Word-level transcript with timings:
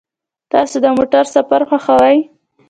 تاسو 0.51 0.77
د 0.83 0.85
موټر 0.97 1.23
سفر 1.35 1.61
خوښوئ؟ 1.69 2.17